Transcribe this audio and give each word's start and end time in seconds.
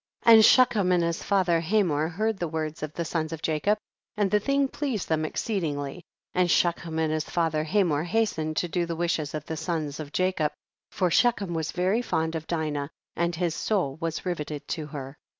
46. 0.23 0.35
And 0.35 0.45
Shechem 0.45 0.91
and 0.93 1.03
his 1.03 1.21
father 1.21 1.59
Hamor 1.59 2.07
heard 2.07 2.39
the 2.39 2.47
words 2.47 2.81
of 2.81 2.91
the 2.93 3.05
sons 3.05 3.31
of 3.31 3.43
Jacob, 3.43 3.77
and 4.17 4.31
the 4.31 4.39
thing 4.39 4.67
pleased 4.67 5.07
them 5.09 5.25
exceedingly, 5.25 6.01
and 6.33 6.49
Shechem 6.49 6.97
and 6.97 7.13
his 7.13 7.25
father 7.25 7.63
Hamor 7.63 8.01
hastened 8.05 8.57
to 8.57 8.67
do 8.67 8.87
the 8.87 8.95
wishes 8.95 9.35
of 9.35 9.45
the 9.45 9.57
sons 9.57 9.99
of 9.99 10.11
Jacob, 10.11 10.53
for 10.89 11.11
She 11.11 11.31
chem 11.31 11.53
was 11.53 11.71
very 11.71 12.01
fond 12.01 12.33
of 12.33 12.47
Dinah, 12.47 12.89
and 13.15 13.35
his 13.35 13.53
soul 13.53 13.97
was 13.99 14.25
rivetted 14.25 14.67
to 14.69 14.87
her. 14.87 15.19